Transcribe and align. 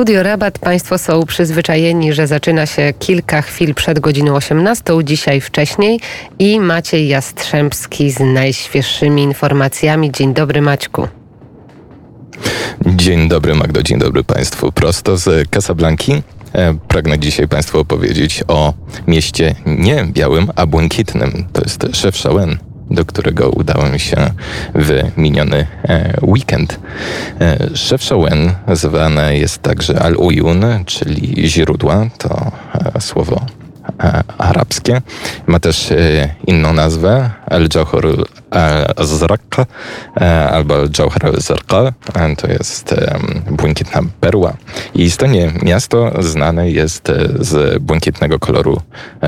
Studio 0.00 0.22
Rabat 0.22 0.58
Państwo 0.58 0.98
są 0.98 1.26
przyzwyczajeni, 1.26 2.12
że 2.12 2.26
zaczyna 2.26 2.66
się 2.66 2.92
kilka 2.98 3.42
chwil 3.42 3.74
przed 3.74 4.00
godziną 4.00 4.34
18, 4.34 4.84
dzisiaj 5.04 5.40
wcześniej 5.40 6.00
i 6.38 6.60
Maciej 6.60 7.08
Jastrzębski 7.08 8.10
z 8.10 8.20
najświeższymi 8.20 9.22
informacjami. 9.22 10.12
Dzień 10.12 10.34
dobry 10.34 10.62
Maćku. 10.62 11.08
Dzień 12.86 13.28
dobry 13.28 13.54
Magdo, 13.54 13.82
dzień 13.82 13.98
dobry 13.98 14.24
Państwu. 14.24 14.72
Prosto 14.72 15.16
z 15.16 15.48
Casablanki 15.50 16.22
e, 16.52 16.74
pragnę 16.88 17.18
dzisiaj 17.18 17.48
Państwu 17.48 17.78
opowiedzieć 17.78 18.42
o 18.48 18.74
mieście 19.06 19.54
nie 19.66 20.06
białym, 20.12 20.50
a 20.56 20.66
błękitnym. 20.66 21.46
To 21.52 21.62
jest 21.62 21.86
Chefchaouen 22.02 22.69
do 22.90 23.04
którego 23.04 23.50
udałem 23.50 23.98
się 23.98 24.16
w 24.74 25.02
miniony 25.16 25.66
e, 25.84 26.14
weekend. 26.22 26.80
Chefchaouen 27.88 28.52
zwane 28.72 29.36
jest 29.38 29.62
także 29.62 29.98
Al-Uyun, 30.02 30.64
czyli 30.86 31.48
źródła, 31.48 32.06
to 32.18 32.52
e, 32.94 33.00
słowo 33.00 33.46
E, 33.46 33.59
arabskie. 34.38 35.02
Ma 35.46 35.60
też 35.60 35.92
e, 35.92 36.34
inną 36.46 36.72
nazwę, 36.72 37.30
Al-Jawhar 37.46 38.04
al-Zarq 38.96 39.58
e, 40.20 40.48
albo 40.50 40.74
Al-Jawhar 40.74 41.26
al-Zarqa. 41.26 41.92
To 42.36 42.46
jest 42.46 42.94
błękitna 43.50 44.00
perła. 44.20 44.56
I 44.94 45.02
istotnie 45.02 45.50
miasto 45.62 46.22
znane 46.22 46.70
jest 46.70 47.12
z 47.40 47.82
błękitnego 47.82 48.38
koloru 48.38 48.80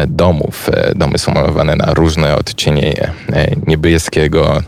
domów. 0.09 0.71
Domy 0.97 1.19
są 1.19 1.33
malowane 1.35 1.77
na 1.77 1.95
różne 1.95 2.37
odcienie 2.37 3.13
niebieskiego, 3.67 4.63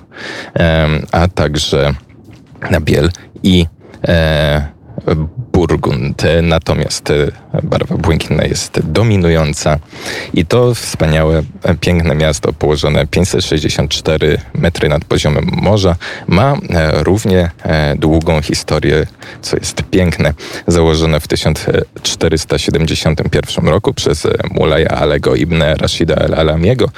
a 1.12 1.28
także 1.28 1.94
na 2.70 2.80
biel 2.80 3.10
i 3.42 3.66
burgund. 5.54 6.22
Natomiast 6.42 7.10
e, 7.10 7.32
barwa 7.62 7.96
błękitna 7.96 8.44
jest 8.44 8.80
dominująca 8.80 9.78
i 10.34 10.46
to 10.46 10.74
wspaniałe, 10.74 11.42
e, 11.62 11.74
piękne 11.74 12.14
miasto 12.14 12.52
położone 12.52 13.06
564 13.06 14.38
metry 14.54 14.88
nad 14.88 15.04
poziomem 15.04 15.50
morza 15.52 15.96
ma 16.26 16.52
e, 16.52 16.56
równie 17.02 17.50
długą 17.96 18.42
historię, 18.42 19.06
co 19.42 19.56
jest 19.56 19.82
piękne. 19.82 20.34
Założone 20.66 21.20
w 21.20 21.28
1471 21.28 23.68
roku 23.68 23.94
przez 23.94 24.26
Mulaja 24.50 24.88
Alego 24.88 25.34
ibn 25.34 25.62
Rashida 25.62 26.16
al-Alamiego. 26.16 26.88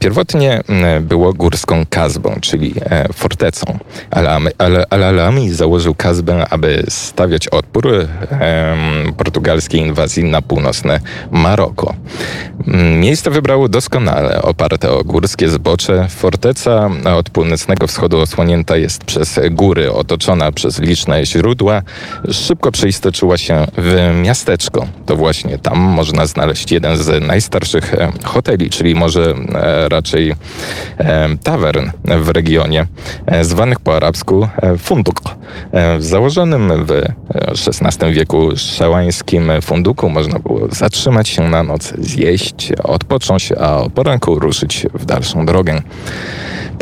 Pierwotnie 0.00 0.62
było 1.00 1.32
górską 1.32 1.84
kazbą, 1.90 2.36
czyli 2.40 2.74
fortecą. 3.12 3.78
Al-Alami 4.90 5.50
założył 5.50 5.94
kazbę, 5.94 6.46
aby 6.50 6.84
stawiać 6.88 7.48
odpór 7.48 7.88
portugalskiej 9.16 9.80
inwazji 9.80 10.24
na 10.24 10.42
północne 10.42 11.00
Maroko. 11.30 11.94
Mm, 12.66 13.00
miejsce 13.00 13.30
wybrało 13.30 13.68
doskonale, 13.68 14.42
oparte 14.42 14.92
o 14.92 15.04
górskie 15.04 15.48
zbocze. 15.48 16.06
Forteca 16.08 16.90
od 17.16 17.30
północnego 17.30 17.86
wschodu 17.86 18.20
osłonięta 18.20 18.76
jest 18.76 19.04
przez 19.04 19.40
góry, 19.50 19.92
otoczona 19.92 20.52
przez 20.52 20.78
liczne 20.78 21.26
źródła. 21.26 21.82
Szybko 22.30 22.72
przeistoczyła 22.72 23.38
się 23.38 23.66
w 23.78 24.20
miasteczko. 24.22 24.86
To 25.06 25.16
właśnie 25.16 25.58
tam 25.58 25.78
można 25.78 26.26
znaleźć 26.26 26.72
jeden 26.72 26.96
z 26.96 27.26
najstarszych 27.26 27.94
hoteli, 28.24 28.70
czyli 28.70 28.94
może 28.94 29.22
e, 29.30 29.34
raczej 29.88 30.34
tavern 31.42 31.90
w 32.04 32.28
regionie, 32.28 32.86
e, 33.26 33.44
zwanych 33.44 33.80
po 33.80 33.96
arabsku 33.96 34.48
e, 34.56 34.78
funduk. 34.78 35.20
Założonym 35.98 36.86
w 36.86 37.02
XVI 37.82 38.12
wieku 38.12 38.48
szałańskim 38.56 39.52
funduku 39.62 40.10
można 40.10 40.38
było 40.38 40.68
zatrzymać 40.70 41.28
się 41.28 41.48
na 41.48 41.62
noc, 41.62 41.92
zjeść, 41.98 42.72
odpocząć, 42.82 43.52
a 43.52 43.78
o 43.78 43.90
poranku 43.90 44.38
ruszyć 44.38 44.86
w 44.94 45.04
dalszą 45.04 45.46
drogę. 45.46 45.82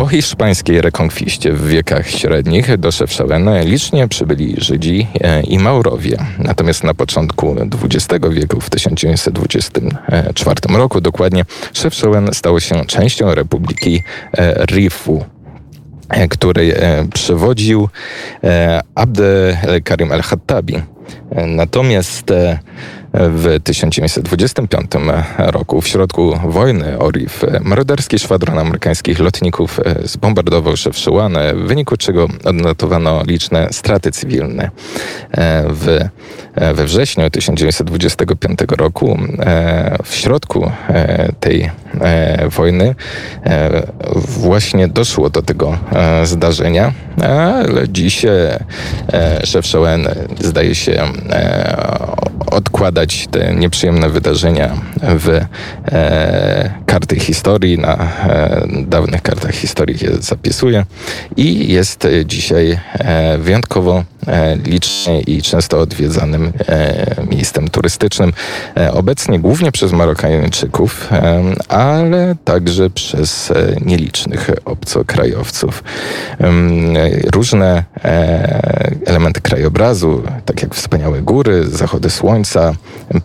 Po 0.03 0.09
hiszpańskiej 0.09 0.81
rekonkwiście 0.81 1.53
w 1.53 1.69
wiekach 1.69 2.09
średnich 2.09 2.77
do 2.77 2.93
Szewszawen 2.93 3.51
licznie 3.65 4.09
przybyli 4.09 4.55
Żydzi 4.59 5.07
e, 5.21 5.43
i 5.43 5.59
Maurowie. 5.59 6.17
Natomiast 6.39 6.85
na 6.85 6.95
początku 6.95 7.57
XX 7.85 8.09
wieku, 8.31 8.61
w 8.61 8.71
1924 8.71 10.61
roku 10.77 11.01
dokładnie, 11.01 11.45
Szewszawen 11.73 12.31
stało 12.33 12.61
się 12.61 12.85
częścią 12.85 13.35
Republiki 13.35 14.03
e, 14.33 14.67
Rifu 14.67 15.25
e, 16.09 16.29
której 16.29 16.73
przewodził 17.15 17.89
Abd 18.95 19.21
Karim 19.84 20.13
al-Khattabi. 20.13 20.83
Natomiast 21.47 22.33
w 23.15 23.61
1925 23.65 24.91
roku, 25.39 25.81
w 25.81 25.89
środku 25.89 26.39
wojny 26.45 26.99
ORIF, 26.99 27.45
morderski 27.61 28.19
szwadron 28.19 28.59
amerykańskich 28.59 29.19
lotników 29.19 29.81
zbombardował 30.05 30.77
Szewszyłan, 30.77 31.37
w 31.55 31.67
wyniku 31.69 31.97
czego 31.97 32.29
odnotowano 32.45 33.23
liczne 33.27 33.69
straty 33.71 34.11
cywilne. 34.11 34.71
W, 35.69 36.09
we 36.75 36.85
wrześniu 36.85 37.31
1925 37.31 38.59
roku, 38.79 39.19
w 40.05 40.15
środku 40.15 40.71
tej 41.41 41.71
wojny, 42.51 42.95
właśnie 44.15 44.89
doszło 44.89 45.31
do 45.31 45.43
tego 45.43 45.79
zdarzenia, 46.25 46.93
ale 47.23 47.89
dziś 47.89 48.27
Szewszyłan 49.45 50.07
zdaje 50.41 50.75
się 50.75 50.91
odkładać 52.47 53.28
te 53.30 53.54
nieprzyjemne 53.54 54.08
wydarzenia 54.08 54.70
w 55.03 55.28
e, 55.92 56.70
karty 56.86 57.20
historii, 57.20 57.78
na 57.78 57.94
e, 57.94 58.66
dawnych 58.86 59.22
kartach 59.22 59.54
historii 59.54 59.98
je 60.04 60.10
zapisuje 60.20 60.84
i 61.36 61.72
jest 61.72 62.08
dzisiaj 62.25 62.78
e, 62.98 63.38
wyjątkowo 63.38 64.04
e, 64.26 64.56
licznie 64.56 65.20
i 65.20 65.42
często 65.42 65.80
odwiedzanym 65.80 66.53
e, 66.69 67.06
miejscem 67.30 67.69
turystycznym. 67.69 68.32
E, 68.76 68.92
obecnie 68.92 69.38
głównie 69.38 69.72
przez 69.72 69.92
Marokańczyków, 69.92 71.09
ale 71.69 72.34
także 72.44 72.91
przez 72.91 73.53
nielicznych 73.84 74.50
obcokrajowców. 74.64 75.84
Różne 77.32 77.84
elementy 79.06 79.41
krajobrazu, 79.41 80.22
tak 80.44 80.62
jak 80.62 80.75
wspaniałe 80.75 81.22
góry, 81.22 81.69
zachody 81.69 82.10
słońca, 82.10 82.75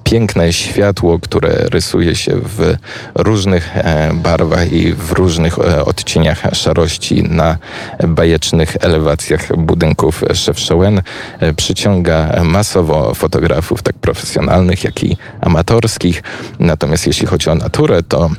piękne 0.04 0.54
światło, 0.54 1.20
które 1.20 1.50
rysuje 1.50 2.16
się 2.16 2.32
w 2.36 2.76
różnych 3.16 3.78
e, 3.78 4.12
barwach 4.14 4.74
i 4.74 4.94
w 4.94 5.12
różnych 5.12 5.60
e, 5.60 5.86
odcieniach 5.86 6.44
szarości 6.54 7.24
na 7.24 7.58
bajecznych 8.08 8.78
elewacjach 8.80 9.58
budynków 9.58 10.24
Szewszołen 10.34 11.02
e, 11.40 11.54
przyciąga 11.54 12.44
masowo 12.44 13.14
fotografów, 13.14 13.82
tak 13.82 13.96
profesjonalnych, 13.96 14.84
jak 14.84 15.04
i 15.04 15.18
amatorskich. 15.42 16.24
Natomiast 16.60 17.08
jeśli 17.08 17.28
chodzi 17.28 17.50
o 17.50 17.56
naturę, 17.56 18.04
to 18.04 18.30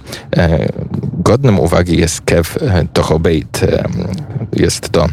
godnym 1.12 1.60
uwagi 1.60 1.96
jest 1.96 2.20
Kew 2.20 2.58
Tohobeit. 2.92 3.60
Jest 4.52 4.88
to 4.88 5.06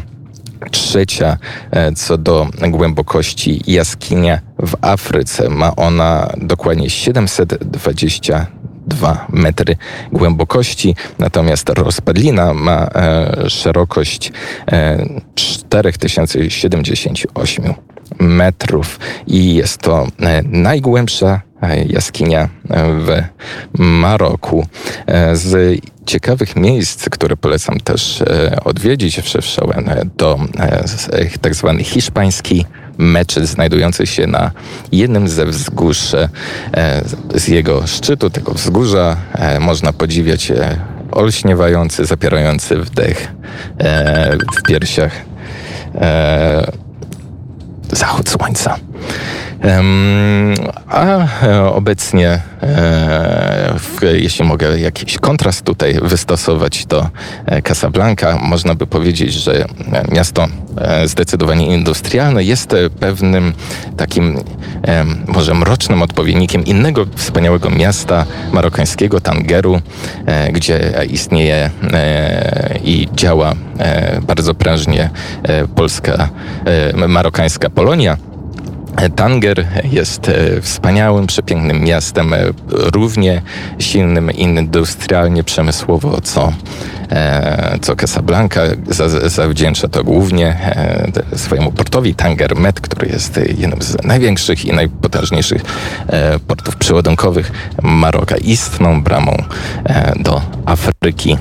trzecia 0.70 1.36
e, 1.70 1.92
co 1.92 2.18
do 2.18 2.46
głębokości 2.68 3.60
jaskinia 3.66 4.40
w 4.58 4.74
Afryce. 4.80 5.48
Ma 5.48 5.76
ona 5.76 6.32
dokładnie 6.36 6.90
720 6.90 8.46
2 8.86 9.26
metry 9.32 9.76
głębokości, 10.12 10.96
natomiast 11.18 11.68
rozpadlina 11.68 12.54
ma 12.54 12.88
e, 12.94 13.50
szerokość 13.50 14.32
e, 14.72 15.06
4078 15.34 17.74
metrów 18.20 19.00
i 19.26 19.54
jest 19.54 19.78
to 19.78 20.06
e, 20.20 20.42
najgłębsza 20.42 21.40
jaskinia 21.86 22.48
w 22.98 23.22
Maroku. 23.78 24.66
E, 25.06 25.36
z 25.36 25.80
ciekawych 26.06 26.56
miejsc, 26.56 27.08
które 27.08 27.36
polecam 27.36 27.80
też 27.80 28.22
odwiedzić 28.64 29.20
w 29.20 29.28
Szewszowen, 29.28 29.90
to 30.16 30.38
tak 31.40 31.54
zwany 31.54 31.84
hiszpański 31.84 32.66
meczet 32.98 33.46
znajdujący 33.46 34.06
się 34.06 34.26
na 34.26 34.50
jednym 34.92 35.28
ze 35.28 35.46
wzgórz. 35.46 36.14
Z 37.34 37.48
jego 37.48 37.86
szczytu, 37.86 38.30
tego 38.30 38.52
wzgórza, 38.52 39.16
można 39.60 39.92
podziwiać 39.92 40.52
olśniewający, 41.12 42.04
zapierający 42.04 42.76
wdech 42.76 43.32
w 44.58 44.62
piersiach 44.62 45.12
zachód 47.92 48.28
słońca. 48.28 48.76
A 50.88 51.26
e, 51.42 51.64
obecnie, 51.64 52.42
e, 52.62 53.74
jeśli 54.12 54.44
mogę 54.44 54.78
jakiś 54.78 55.18
kontrast 55.18 55.62
tutaj 55.64 55.98
wystosować, 56.02 56.86
to 56.86 57.10
e, 57.46 57.62
Casablanca, 57.62 58.38
można 58.38 58.74
by 58.74 58.86
powiedzieć, 58.86 59.32
że 59.32 59.64
miasto 60.12 60.46
zdecydowanie 61.04 61.66
industrialne, 61.66 62.44
jest 62.44 62.74
pewnym 63.00 63.52
takim 63.96 64.38
może 65.26 65.54
mrocznym 65.54 66.02
odpowiednikiem 66.02 66.64
innego 66.64 67.06
wspaniałego 67.16 67.70
miasta 67.70 68.26
marokańskiego, 68.52 69.20
Tangeru, 69.20 69.80
gdzie 70.52 70.92
istnieje 71.10 71.70
i 72.84 73.08
działa 73.14 73.54
bardzo 74.22 74.54
prężnie 74.54 75.10
polska, 75.74 76.28
marokańska 77.08 77.70
Polonia. 77.70 78.16
Tanger 79.16 79.66
jest 79.84 80.28
e, 80.28 80.60
wspaniałym, 80.60 81.26
przepięknym 81.26 81.80
miastem, 81.84 82.34
e, 82.34 82.38
równie 82.70 83.42
silnym 83.78 84.30
industrialnie, 84.30 85.44
przemysłowo, 85.44 86.20
co, 86.20 86.52
e, 87.10 87.78
co 87.82 87.96
Casablanca. 87.96 88.60
Za- 88.88 89.28
Zawdzięcza 89.28 89.88
to 89.88 90.04
głównie 90.04 90.56
swojemu 91.36 91.72
portowi 91.72 92.14
Tanger 92.14 92.56
Med, 92.56 92.80
który 92.80 93.08
jest 93.08 93.40
jednym 93.58 93.82
z 93.82 93.96
największych 94.04 94.64
i 94.64 94.72
najpotężniejszych 94.72 95.62
portów 96.46 96.76
przyładunkowych 96.76 97.52
Maroka, 97.82 98.36
istną 98.36 99.02
bramą 99.02 99.42
do 100.16 100.42
Afryki. 100.64 101.36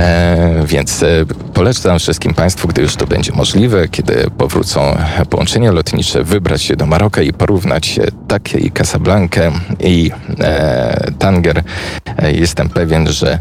E, 0.00 0.64
Więc 0.66 1.02
e, 1.02 1.06
polecam 1.54 1.98
wszystkim 1.98 2.34
Państwu, 2.34 2.68
gdy 2.68 2.82
już 2.82 2.96
to 2.96 3.06
będzie 3.06 3.32
możliwe, 3.32 3.88
kiedy 3.88 4.30
powrócą 4.38 4.96
połączenia 5.30 5.72
lotnicze, 5.72 6.24
wybrać 6.24 6.62
się 6.62 6.76
do 6.76 6.86
Maroka 6.86 7.22
i 7.22 7.32
porównać 7.32 7.98
e, 7.98 8.02
takie 8.28 8.58
i 8.58 8.70
Casablankę 8.70 9.52
i 9.80 10.10
Tanger. 11.18 11.62
Jestem 12.32 12.68
pewien, 12.68 13.08
że 13.08 13.38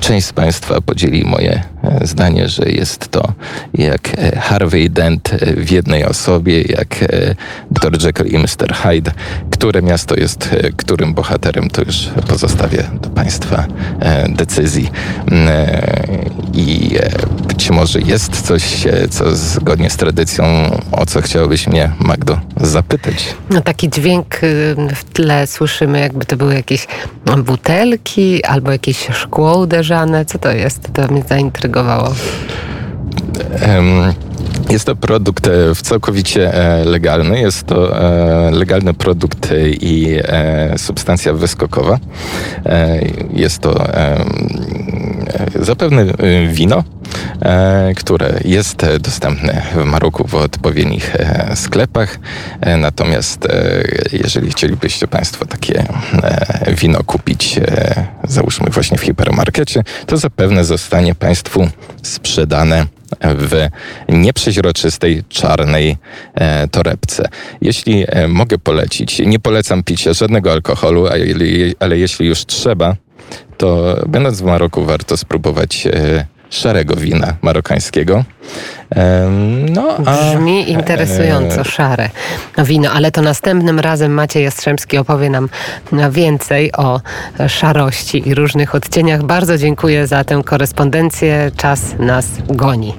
część 0.00 0.26
z 0.26 0.32
Państwa 0.32 0.80
podzieli 0.80 1.24
moje 1.24 1.62
zdanie, 2.02 2.48
że 2.48 2.64
jest 2.68 3.08
to 3.08 3.32
jak 3.74 4.18
e, 4.18 4.40
Harvey 4.40 4.90
Dent 4.90 5.32
e, 5.32 5.52
w 5.56 5.70
jednej 5.70 6.04
osobie, 6.04 6.62
jak 6.62 7.02
e, 7.02 7.34
Dr. 7.70 8.06
Jekyll 8.06 8.26
i 8.26 8.38
Mr. 8.38 8.74
Hyde. 8.74 9.12
Które 9.50 9.82
miasto 9.82 10.14
jest 10.16 10.48
którym 10.76 11.14
bohaterem, 11.14 11.70
to 11.70 11.82
już 11.82 12.08
pozostawię 12.28 12.84
do 13.02 13.08
Państwa 13.08 13.66
decyzji. 14.28 14.90
Mm, 15.30 15.50
I 16.54 16.90
być 17.48 17.70
może 17.70 18.00
jest 18.00 18.42
coś, 18.42 18.84
co 19.10 19.36
zgodnie 19.36 19.90
z 19.90 19.96
tradycją, 19.96 20.44
o 20.92 21.06
co 21.06 21.22
chciałabyś 21.22 21.66
mnie, 21.66 21.90
Magdo, 21.98 22.40
zapytać. 22.62 23.34
No, 23.50 23.60
taki 23.60 23.90
dźwięk 23.90 24.44
y, 24.44 24.76
w 24.94 25.04
tle 25.04 25.46
słyszymy, 25.46 26.00
jakby 26.00 26.24
to 26.24 26.36
były 26.36 26.54
jakieś 26.54 26.86
butelki 27.44 28.44
albo 28.44 28.72
jakieś 28.72 29.08
szkło 29.12 29.58
uderzane. 29.58 30.24
Co 30.24 30.38
to 30.38 30.52
jest? 30.52 30.80
To 30.92 31.08
mnie 31.08 31.22
zaintrygowało. 31.28 32.14
Em, 33.60 34.12
Jest 34.70 34.84
to 34.84 34.96
produkt 34.96 35.46
e, 35.48 35.74
całkowicie 35.82 36.54
e, 36.54 36.84
legalny. 36.84 37.40
Jest 37.40 37.66
to 37.66 37.98
e, 38.00 38.50
legalny 38.50 38.94
produkt 38.94 39.48
i 39.80 40.16
substancja 40.76 41.32
wyskokowa. 41.32 41.98
Jest 43.32 43.58
to 43.58 43.86
zapewne 45.60 46.06
wino, 46.52 46.84
które 47.96 48.40
jest 48.44 48.84
e, 48.84 48.98
dostępne 48.98 49.62
w 49.74 49.84
Maroku 49.84 50.26
w 50.28 50.34
odpowiednich 50.34 51.16
e, 51.16 51.56
sklepach. 51.56 52.18
E, 52.60 52.76
Natomiast 52.76 53.46
e, 53.46 53.82
jeżeli 54.12 54.50
chcielibyście 54.50 55.08
Państwo 55.08 55.46
takie 55.46 55.84
e, 56.22 56.74
wino 56.74 57.04
kupić, 57.04 57.58
e, 57.58 58.06
załóżmy 58.24 58.70
właśnie 58.70 58.98
w 58.98 59.02
hipermarkecie, 59.02 59.82
to 60.06 60.16
zapewne 60.16 60.64
zostanie 60.64 61.14
Państwu 61.14 61.68
sprzedane 62.02 62.86
w 63.20 63.68
nieprzeźroczystej, 64.08 65.24
czarnej 65.28 65.96
e, 66.34 66.68
torebce. 66.68 67.28
Jeśli 67.60 68.04
e, 68.08 68.28
mogę 68.28 68.58
polecić, 68.58 69.18
nie 69.18 69.38
polecam 69.38 69.82
picia 69.82 70.12
żadnego 70.12 70.52
alkoholu, 70.52 71.06
a 71.08 71.16
je, 71.16 71.72
ale 71.80 71.98
jeśli 71.98 72.26
już 72.26 72.46
trzeba, 72.46 72.96
to 73.56 73.96
będąc 74.08 74.40
w 74.40 74.44
Maroku 74.44 74.84
warto 74.84 75.16
spróbować 75.16 75.86
e, 75.86 76.26
szarego 76.52 76.96
wina 76.96 77.36
marokańskiego. 77.42 78.24
No, 79.70 79.96
a, 80.06 80.32
Brzmi 80.34 80.70
interesująco, 80.70 81.60
e, 81.60 81.64
szare 81.64 82.10
wino, 82.58 82.90
ale 82.90 83.10
to 83.10 83.22
następnym 83.22 83.80
razem 83.80 84.12
Maciej 84.12 84.44
Jastrzębski 84.44 84.98
opowie 84.98 85.30
nam 85.30 85.48
więcej 86.10 86.72
o 86.72 87.00
szarości 87.48 88.28
i 88.28 88.34
różnych 88.34 88.74
odcieniach. 88.74 89.22
Bardzo 89.22 89.58
dziękuję 89.58 90.06
za 90.06 90.24
tę 90.24 90.42
korespondencję. 90.44 91.50
Czas 91.56 91.94
nas 91.98 92.26
goni. 92.48 92.94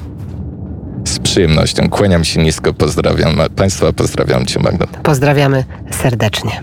Z 1.08 1.20
przyjemnością. 1.20 1.90
Kłaniam 1.90 2.24
się 2.24 2.44
nisko, 2.44 2.74
pozdrawiam 2.74 3.38
Państwa, 3.56 3.94
pozdrawiam 3.94 4.46
Cię 4.46 4.60
Magdo. 4.60 4.88
Pozdrawiamy 5.04 5.64
serdecznie. 5.92 6.62